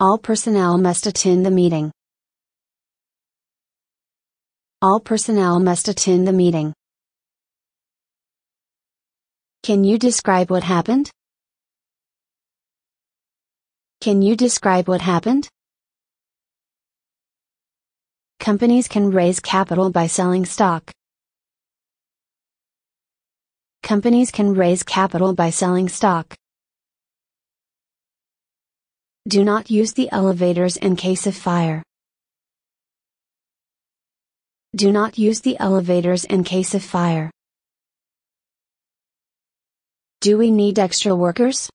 All 0.00 0.18
personnel 0.18 0.76
must 0.76 1.06
attend 1.06 1.46
the 1.46 1.52
meeting. 1.52 1.92
All 4.82 4.98
personnel 4.98 5.60
must 5.60 5.86
attend 5.86 6.26
the 6.26 6.32
meeting. 6.32 6.74
Can 9.62 9.84
you 9.84 9.96
describe 9.96 10.50
what 10.50 10.64
happened? 10.64 11.10
Can 14.00 14.20
you 14.20 14.36
describe 14.36 14.88
what 14.88 15.00
happened? 15.00 15.48
Companies 18.40 18.88
can 18.88 19.12
raise 19.12 19.38
capital 19.38 19.90
by 19.90 20.08
selling 20.08 20.44
stock. 20.44 20.90
Companies 23.84 24.32
can 24.32 24.54
raise 24.54 24.82
capital 24.82 25.34
by 25.34 25.50
selling 25.50 25.88
stock. 25.88 26.34
Do 29.26 29.42
not 29.42 29.70
use 29.70 29.94
the 29.94 30.10
elevators 30.12 30.76
in 30.76 30.96
case 30.96 31.26
of 31.26 31.34
fire. 31.34 31.82
Do 34.76 34.92
not 34.92 35.16
use 35.16 35.40
the 35.40 35.56
elevators 35.58 36.24
in 36.24 36.44
case 36.44 36.74
of 36.74 36.82
fire. 36.82 37.30
Do 40.20 40.36
we 40.36 40.50
need 40.50 40.78
extra 40.78 41.14
workers? 41.14 41.70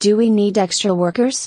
Do 0.00 0.16
we 0.16 0.30
need 0.30 0.56
extra 0.56 0.94
workers? 0.94 1.46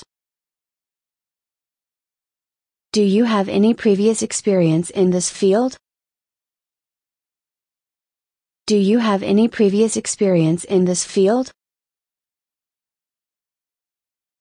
Do 2.92 3.02
you 3.02 3.24
have 3.24 3.48
any 3.48 3.74
previous 3.74 4.22
experience 4.22 4.90
in 4.90 5.10
this 5.10 5.28
field? 5.28 5.76
Do 8.68 8.76
you 8.76 8.98
have 8.98 9.24
any 9.24 9.48
previous 9.48 9.96
experience 9.96 10.62
in 10.62 10.84
this 10.84 11.04
field? 11.04 11.50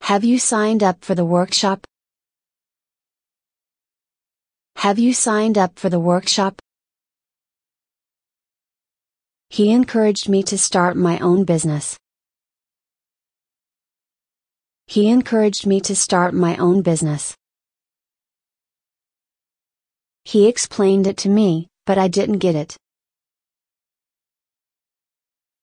Have 0.08 0.24
you 0.24 0.40
signed 0.40 0.84
up 0.84 1.04
for 1.04 1.16
the 1.16 1.26
workshop? 1.26 1.86
Have 4.78 4.98
you 4.98 5.14
signed 5.14 5.58
up 5.58 5.78
for 5.78 5.90
the 5.90 6.00
workshop? 6.00 6.62
He 9.50 9.70
encouraged 9.70 10.30
me 10.30 10.44
to 10.44 10.58
start 10.58 10.96
my 10.96 11.20
own 11.20 11.44
business. 11.44 11.98
He 14.86 15.10
encouraged 15.10 15.68
me 15.68 15.82
to 15.82 15.94
start 15.94 16.34
my 16.34 16.56
own 16.56 16.84
business. 16.84 17.36
He 20.24 20.48
explained 20.48 21.06
it 21.06 21.18
to 21.18 21.28
me, 21.28 21.68
but 21.86 21.98
I 21.98 22.08
didn't 22.08 22.38
get 22.38 22.56
it. 22.56 22.78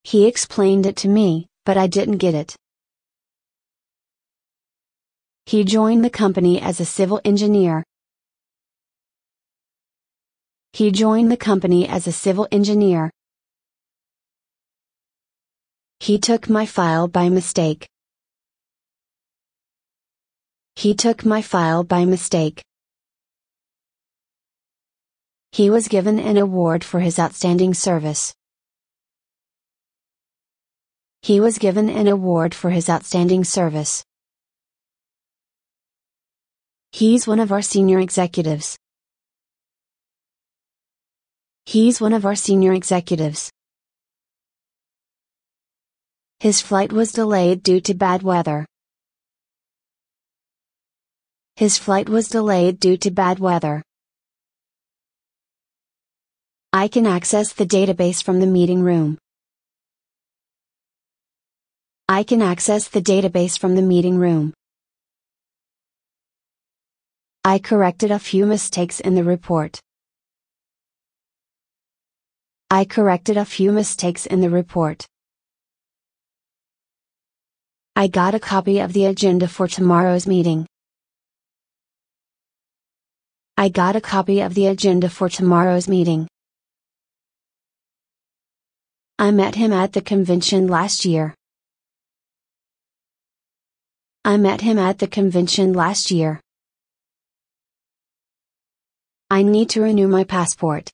He 0.02 0.26
explained 0.26 0.84
it 0.84 0.96
to 0.96 1.08
me, 1.08 1.46
but 1.64 1.78
I 1.78 1.86
didn't 1.86 2.18
get 2.18 2.34
it. 2.34 2.56
He 5.46 5.62
joined 5.62 6.02
the 6.02 6.10
company 6.10 6.60
as 6.60 6.80
a 6.80 6.86
civil 6.86 7.20
engineer. 7.24 7.84
He 10.72 10.90
joined 10.90 11.30
the 11.30 11.36
company 11.36 11.86
as 11.86 12.06
a 12.06 12.12
civil 12.12 12.48
engineer. 12.50 13.10
He 16.00 16.18
took 16.18 16.48
my 16.48 16.66
file 16.66 17.08
by 17.08 17.28
mistake. 17.28 17.86
He 20.76 20.94
took 20.94 21.24
my 21.24 21.42
file 21.42 21.84
by 21.84 22.04
mistake. 22.04 22.64
He 25.52 25.70
was 25.70 25.88
given 25.88 26.18
an 26.18 26.36
award 26.36 26.82
for 26.82 27.00
his 27.00 27.18
outstanding 27.18 27.74
service. 27.74 28.34
He 31.22 31.38
was 31.38 31.58
given 31.58 31.88
an 31.88 32.08
award 32.08 32.54
for 32.54 32.70
his 32.70 32.88
outstanding 32.88 33.44
service. 33.44 34.04
He's 36.94 37.26
one 37.26 37.40
of 37.40 37.50
our 37.50 37.60
senior 37.60 37.98
executives. 37.98 38.78
He's 41.66 42.00
one 42.00 42.12
of 42.12 42.24
our 42.24 42.36
senior 42.36 42.72
executives. 42.72 43.50
His 46.38 46.60
flight 46.60 46.92
was 46.92 47.10
delayed 47.10 47.64
due 47.64 47.80
to 47.80 47.94
bad 47.94 48.22
weather. 48.22 48.64
His 51.56 51.78
flight 51.78 52.08
was 52.08 52.28
delayed 52.28 52.78
due 52.78 52.96
to 52.98 53.10
bad 53.10 53.40
weather. 53.40 53.82
I 56.72 56.86
can 56.86 57.06
access 57.06 57.52
the 57.54 57.66
database 57.66 58.22
from 58.22 58.38
the 58.38 58.46
meeting 58.46 58.82
room. 58.82 59.18
I 62.08 62.22
can 62.22 62.40
access 62.40 62.86
the 62.86 63.02
database 63.02 63.58
from 63.58 63.74
the 63.74 63.82
meeting 63.82 64.16
room. 64.16 64.54
I 67.46 67.58
corrected 67.58 68.10
a 68.10 68.18
few 68.18 68.46
mistakes 68.46 69.00
in 69.00 69.14
the 69.14 69.22
report. 69.22 69.78
I 72.70 72.86
corrected 72.86 73.36
a 73.36 73.44
few 73.44 73.70
mistakes 73.70 74.24
in 74.24 74.40
the 74.40 74.48
report. 74.48 75.06
I 77.94 78.06
got 78.06 78.34
a 78.34 78.40
copy 78.40 78.78
of 78.80 78.94
the 78.94 79.04
agenda 79.04 79.46
for 79.46 79.68
tomorrow's 79.68 80.26
meeting. 80.26 80.66
I 83.58 83.68
got 83.68 83.94
a 83.94 84.00
copy 84.00 84.40
of 84.40 84.54
the 84.54 84.68
agenda 84.68 85.10
for 85.10 85.28
tomorrow's 85.28 85.86
meeting. 85.86 86.26
I 89.18 89.32
met 89.32 89.54
him 89.54 89.70
at 89.70 89.92
the 89.92 90.00
convention 90.00 90.66
last 90.66 91.04
year. 91.04 91.34
I 94.24 94.38
met 94.38 94.62
him 94.62 94.78
at 94.78 94.98
the 94.98 95.06
convention 95.06 95.74
last 95.74 96.10
year. 96.10 96.40
I 99.30 99.42
need 99.42 99.70
to 99.70 99.82
renew 99.82 100.06
my 100.06 100.24
passport. 100.24 100.92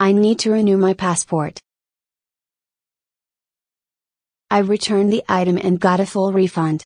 I 0.00 0.12
need 0.12 0.38
to 0.40 0.50
renew 0.50 0.76
my 0.76 0.94
passport. 0.94 1.60
I 4.50 4.58
returned 4.58 5.12
the 5.12 5.22
item 5.28 5.56
and 5.58 5.78
got 5.78 6.00
a 6.00 6.06
full 6.06 6.32
refund. 6.32 6.84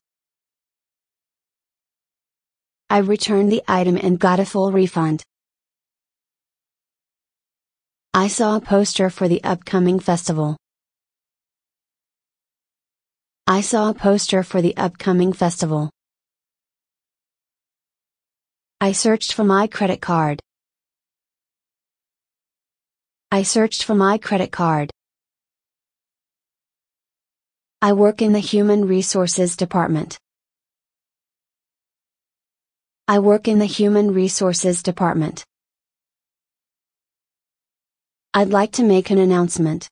I 2.89 2.97
returned 2.99 3.51
the 3.51 3.63
item 3.67 3.97
and 3.97 4.19
got 4.19 4.39
a 4.39 4.45
full 4.45 4.71
refund. 4.71 5.23
I 8.13 8.27
saw 8.27 8.57
a 8.57 8.61
poster 8.61 9.09
for 9.09 9.27
the 9.27 9.43
upcoming 9.43 9.99
festival. 9.99 10.57
I 13.45 13.61
saw 13.61 13.89
a 13.89 13.93
poster 13.93 14.43
for 14.43 14.61
the 14.61 14.75
upcoming 14.75 15.33
festival. 15.33 15.91
I 18.81 18.93
searched 18.93 19.33
for 19.33 19.43
my 19.43 19.67
credit 19.67 19.99
card. 19.99 20.41
I 23.29 23.43
searched 23.43 23.83
for 23.83 23.93
my 23.93 24.17
credit 24.17 24.53
card. 24.53 24.89
I 27.81 27.91
work 27.91 28.21
in 28.21 28.31
the 28.31 28.39
Human 28.39 28.87
Resources 28.87 29.57
Department. 29.57 30.17
I 33.05 33.19
work 33.19 33.49
in 33.49 33.59
the 33.59 33.65
Human 33.65 34.13
Resources 34.13 34.81
Department. 34.81 35.43
I'd 38.33 38.47
like 38.47 38.71
to 38.73 38.83
make 38.83 39.09
an 39.09 39.17
announcement. 39.17 39.89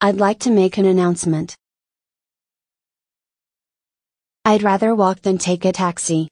I'd 0.00 0.16
like 0.16 0.40
to 0.40 0.50
make 0.50 0.78
an 0.78 0.84
announcement. 0.84 1.54
I'd 4.44 4.64
rather 4.64 4.92
walk 4.92 5.22
than 5.22 5.38
take 5.38 5.64
a 5.64 5.70
taxi. 5.70 6.26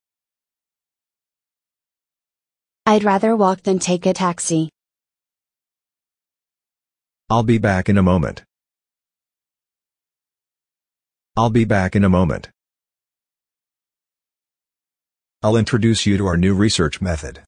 I'd 2.84 3.04
rather 3.04 3.36
walk 3.36 3.62
than 3.62 3.78
take 3.78 4.04
a 4.04 4.12
taxi. 4.12 4.68
I'll 7.30 7.44
be 7.44 7.58
back 7.58 7.88
in 7.88 7.96
a 7.96 8.02
moment. 8.02 8.42
I'll 11.36 11.50
be 11.50 11.64
back 11.64 11.94
in 11.94 12.02
a 12.02 12.08
moment. 12.08 12.50
I'll 15.44 15.56
introduce 15.56 16.04
you 16.04 16.18
to 16.18 16.26
our 16.26 16.36
new 16.36 16.54
research 16.54 17.00
method. 17.00 17.44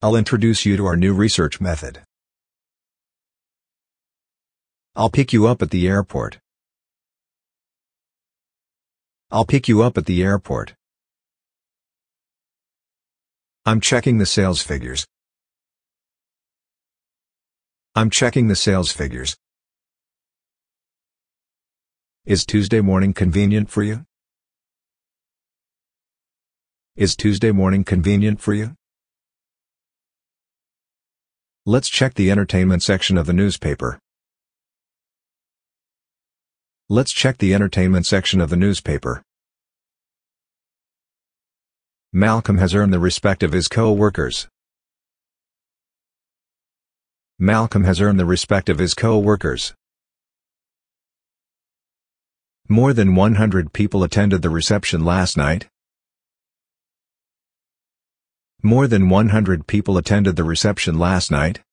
I'll 0.00 0.16
introduce 0.16 0.64
you 0.64 0.78
to 0.78 0.86
our 0.86 0.96
new 0.96 1.12
research 1.12 1.60
method. 1.60 2.00
I'll 4.96 5.10
pick 5.10 5.34
you 5.34 5.46
up 5.46 5.60
at 5.60 5.70
the 5.70 5.86
airport. 5.86 6.38
I'll 9.28 9.44
pick 9.44 9.66
you 9.66 9.82
up 9.82 9.98
at 9.98 10.06
the 10.06 10.22
airport. 10.22 10.74
I'm 13.64 13.80
checking 13.80 14.18
the 14.18 14.26
sales 14.26 14.62
figures. 14.62 15.04
I'm 17.96 18.08
checking 18.08 18.46
the 18.46 18.54
sales 18.54 18.92
figures. 18.92 19.36
Is 22.24 22.46
Tuesday 22.46 22.80
morning 22.80 23.12
convenient 23.12 23.68
for 23.68 23.82
you? 23.82 24.04
Is 26.94 27.16
Tuesday 27.16 27.50
morning 27.50 27.82
convenient 27.82 28.40
for 28.40 28.54
you? 28.54 28.76
Let's 31.64 31.88
check 31.88 32.14
the 32.14 32.30
entertainment 32.30 32.84
section 32.84 33.18
of 33.18 33.26
the 33.26 33.32
newspaper. 33.32 33.98
Let's 36.88 37.12
check 37.12 37.38
the 37.38 37.52
entertainment 37.52 38.06
section 38.06 38.40
of 38.40 38.48
the 38.48 38.56
newspaper. 38.56 39.20
Malcolm 42.12 42.58
has 42.58 42.76
earned 42.76 42.92
the 42.92 43.00
respect 43.00 43.42
of 43.42 43.50
his 43.50 43.66
co-workers. 43.66 44.46
Malcolm 47.40 47.82
has 47.82 48.00
earned 48.00 48.20
the 48.20 48.24
respect 48.24 48.68
of 48.68 48.78
his 48.78 48.94
co-workers. 48.94 49.74
More 52.68 52.92
than 52.92 53.16
100 53.16 53.72
people 53.72 54.04
attended 54.04 54.42
the 54.42 54.50
reception 54.50 55.04
last 55.04 55.36
night. 55.36 55.66
More 58.62 58.86
than 58.86 59.08
100 59.08 59.66
people 59.66 59.98
attended 59.98 60.36
the 60.36 60.44
reception 60.44 61.00
last 61.00 61.32
night. 61.32 61.65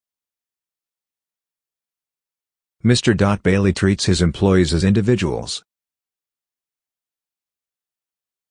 Mr. 2.85 3.15
Dot 3.15 3.41
Bailey 3.41 3.71
treats 3.71 4.07
his 4.07 4.21
employees 4.21 4.73
as 4.73 4.83
individuals. 4.83 5.63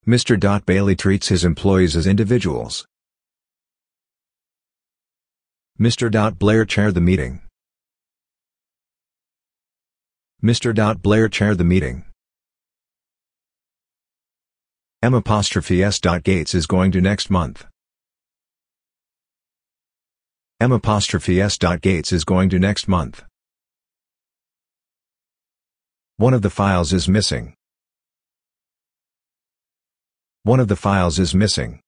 Mr. 0.07 0.39
Dot 0.39 0.65
Bailey 0.65 0.95
treats 0.95 1.27
his 1.27 1.45
employees 1.45 1.95
as 1.95 2.07
individuals. 2.07 2.87
Mr. 5.79 6.09
Dot 6.09 6.39
Blair 6.39 6.65
chaired 6.65 6.95
the 6.95 7.01
meeting. 7.01 7.41
Mr. 10.43 10.73
Dot 10.73 11.03
Blair 11.03 11.29
chaired 11.29 11.59
the 11.59 11.63
meeting. 11.63 12.03
M 15.03 15.13
apostrophe 15.13 15.83
S. 15.83 15.99
Dot 15.99 16.23
Gates 16.23 16.55
is 16.55 16.65
going 16.65 16.91
to 16.91 17.01
next 17.01 17.29
month. 17.29 17.65
M 20.59 20.71
apostrophe 20.71 21.39
S. 21.39 21.59
Dot 21.59 21.81
Gates 21.81 22.11
is 22.11 22.23
going 22.23 22.49
to 22.49 22.57
next 22.57 22.87
month. 22.87 23.23
One 26.23 26.33
of 26.33 26.41
the 26.41 26.49
files 26.49 26.93
is 26.93 27.09
missing. 27.09 27.53
One 30.43 30.61
of 30.61 30.69
the 30.69 30.77
files 30.77 31.19
is 31.19 31.35
missing. 31.35 31.81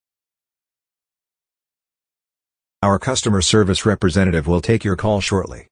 Our 2.84 3.00
customer 3.00 3.42
service 3.42 3.86
representative 3.86 4.46
will 4.46 4.60
take 4.60 4.84
your 4.84 4.98
call 4.98 5.22
shortly. 5.22 5.70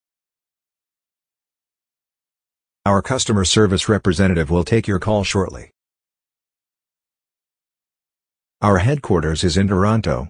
Our 2.85 3.01
customer 3.01 3.43
service 3.43 3.89
representative 3.89 4.49
will 4.49 4.63
take 4.63 4.87
your 4.87 4.99
call 4.99 5.25
shortly. 5.25 5.71
Our 8.61 8.77
headquarters 8.77 9.43
is 9.43 9.57
in 9.57 9.67
Toronto. 9.67 10.29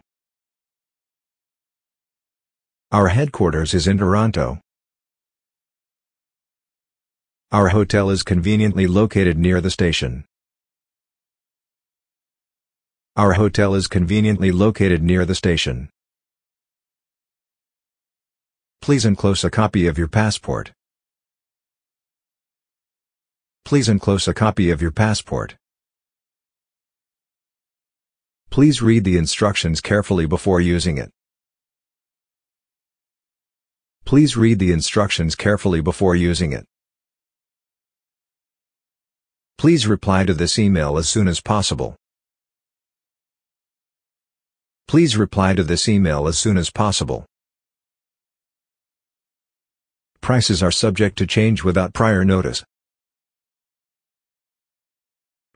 Our 2.91 3.09
headquarters 3.09 3.75
is 3.75 3.86
in 3.86 4.00
Toronto. 4.00 4.59
Our 7.53 7.69
hotel 7.69 8.09
is 8.09 8.23
conveniently 8.23 8.88
located 8.88 9.38
near 9.38 9.61
the 9.61 9.69
station. 9.69 10.25
Our 13.15 13.33
hotel 13.33 13.75
is 13.75 13.85
conveniently 13.85 14.51
located 14.51 15.03
near 15.03 15.23
the 15.23 15.35
station. 15.35 15.89
Please 18.81 19.05
enclose 19.05 19.44
a 19.44 19.51
copy 19.51 19.85
of 19.85 20.00
your 20.00 20.07
passport. 20.07 20.71
Please 23.65 23.88
enclose 23.88 24.27
a 24.27 24.33
copy 24.33 24.71
of 24.71 24.81
your 24.81 24.91
passport. 24.91 25.55
Please 28.50 28.81
read 28.81 29.03
the 29.03 29.15
instructions 29.15 29.79
carefully 29.79 30.25
before 30.25 30.59
using 30.59 30.97
it. 30.97 31.11
Please 34.05 34.35
read 34.35 34.57
the 34.57 34.71
instructions 34.71 35.35
carefully 35.35 35.81
before 35.81 36.15
using 36.15 36.51
it. 36.51 36.65
Please 39.57 39.88
reply 39.88 40.25
to 40.25 40.33
this 40.33 40.59
email 40.59 40.97
as 40.97 41.07
soon 41.07 41.27
as 41.27 41.39
possible. 41.39 41.95
Please 44.88 45.17
reply 45.17 45.53
to 45.53 45.63
this 45.63 45.88
email 45.88 46.27
as 46.27 46.38
soon 46.38 46.57
as 46.57 46.69
possible. 46.69 47.25
Prices 50.21 50.61
are 50.61 50.71
subject 50.71 51.17
to 51.17 51.25
change 51.25 51.63
without 51.63 51.94
prior 51.94 52.23
notice. 52.23 52.63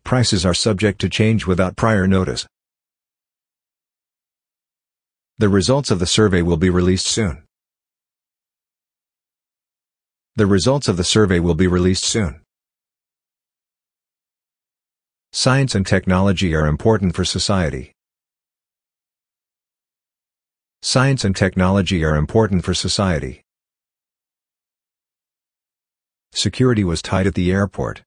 Prices 0.03 0.45
are 0.45 0.53
subject 0.53 0.99
to 1.01 1.09
change 1.09 1.45
without 1.45 1.75
prior 1.75 2.07
notice. 2.07 2.47
The 5.37 5.49
results 5.49 5.91
of 5.91 5.99
the 5.99 6.07
survey 6.07 6.41
will 6.41 6.57
be 6.57 6.69
released 6.69 7.05
soon. 7.05 7.43
The 10.35 10.47
results 10.47 10.87
of 10.87 10.97
the 10.97 11.03
survey 11.03 11.39
will 11.39 11.55
be 11.55 11.67
released 11.67 12.03
soon. 12.03 12.41
Science 15.31 15.75
and 15.75 15.85
technology 15.85 16.55
are 16.55 16.65
important 16.65 17.15
for 17.15 17.25
society. 17.25 17.93
Science 20.81 21.25
and 21.25 21.35
technology 21.35 22.03
are 22.03 22.15
important 22.15 22.63
for 22.63 22.73
society. 22.73 23.43
Security 26.33 26.83
was 26.83 27.01
tight 27.01 27.27
at 27.27 27.35
the 27.35 27.51
airport. 27.51 28.03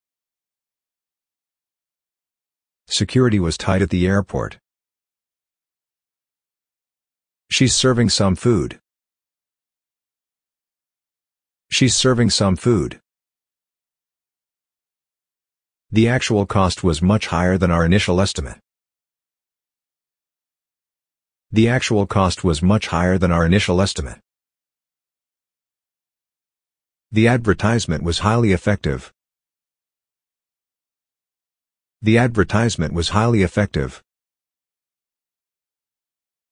Security 2.89 3.39
was 3.39 3.57
tight 3.59 3.83
at 3.83 3.91
the 3.91 4.07
airport. 4.07 4.59
She's 7.51 7.75
serving 7.75 8.09
some 8.09 8.35
food. 8.35 8.81
She's 11.71 11.95
serving 11.95 12.31
some 12.31 12.57
food. 12.57 13.01
The 15.93 16.09
actual 16.09 16.47
cost 16.47 16.85
was 16.85 17.03
much 17.03 17.27
higher 17.27 17.59
than 17.59 17.73
our 17.73 17.85
initial 17.85 18.21
estimate. 18.21 18.59
The 21.51 21.69
actual 21.69 22.07
cost 22.07 22.45
was 22.45 22.63
much 22.63 22.87
higher 22.87 23.19
than 23.19 23.33
our 23.33 23.45
initial 23.45 23.81
estimate. 23.83 24.21
The 27.11 27.27
advertisement 27.27 28.05
was 28.05 28.21
highly 28.21 28.53
effective. 28.53 29.13
The 32.01 32.19
advertisement 32.19 32.95
was 32.95 33.09
highly 33.09 33.43
effective. 33.43 34.05